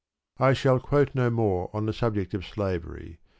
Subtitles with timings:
[0.39, 3.19] I shall quote no more on the subject of slavery.